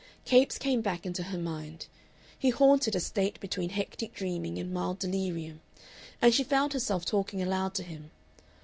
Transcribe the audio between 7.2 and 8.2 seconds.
aloud to him.